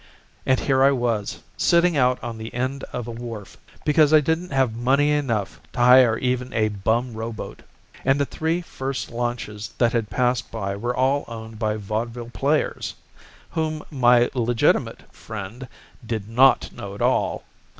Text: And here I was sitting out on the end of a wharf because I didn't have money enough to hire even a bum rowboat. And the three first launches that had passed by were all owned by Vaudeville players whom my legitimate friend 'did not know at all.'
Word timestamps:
And 0.47 0.59
here 0.59 0.81
I 0.81 0.91
was 0.91 1.43
sitting 1.57 1.95
out 1.95 2.17
on 2.23 2.39
the 2.39 2.51
end 2.55 2.83
of 2.91 3.07
a 3.07 3.11
wharf 3.11 3.55
because 3.85 4.15
I 4.15 4.19
didn't 4.19 4.51
have 4.51 4.75
money 4.75 5.11
enough 5.11 5.61
to 5.73 5.79
hire 5.79 6.17
even 6.17 6.51
a 6.53 6.69
bum 6.69 7.13
rowboat. 7.13 7.61
And 8.03 8.19
the 8.19 8.25
three 8.25 8.61
first 8.61 9.11
launches 9.11 9.69
that 9.77 9.93
had 9.93 10.09
passed 10.09 10.49
by 10.49 10.75
were 10.75 10.95
all 10.97 11.23
owned 11.27 11.59
by 11.59 11.77
Vaudeville 11.77 12.31
players 12.31 12.95
whom 13.51 13.83
my 13.91 14.31
legitimate 14.33 15.03
friend 15.13 15.67
'did 16.03 16.27
not 16.27 16.71
know 16.71 16.95
at 16.95 17.01
all.' 17.03 17.43